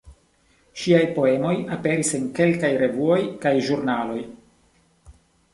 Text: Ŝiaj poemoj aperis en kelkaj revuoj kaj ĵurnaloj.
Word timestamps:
Ŝiaj 0.83 1.01
poemoj 1.17 1.51
aperis 1.75 2.11
en 2.21 2.25
kelkaj 2.39 2.71
revuoj 2.85 3.21
kaj 3.45 3.55
ĵurnaloj. 3.69 4.21